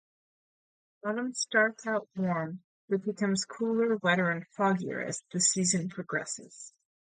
Autumn 1.05 1.31
starts 1.35 1.85
out 1.85 2.09
warm 2.15 2.63
but 2.89 3.03
becomes 3.03 3.45
cooler, 3.45 3.97
wetter, 3.97 4.31
and 4.31 4.47
foggier 4.57 5.07
as 5.07 5.21
the 5.31 5.39
season 5.39 5.89
progresses. 5.89 6.73